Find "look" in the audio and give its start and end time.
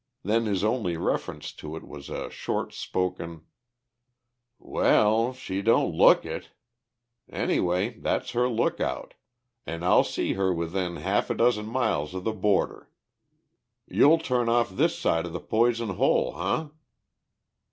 5.95-6.25, 8.49-8.79